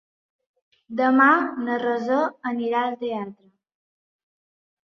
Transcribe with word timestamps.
Demà 1.01 1.27
na 1.67 1.77
Rosó 1.83 2.17
anirà 2.53 2.81
al 2.87 2.99
teatre. 3.05 3.49